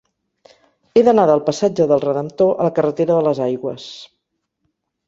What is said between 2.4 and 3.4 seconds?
a la carretera de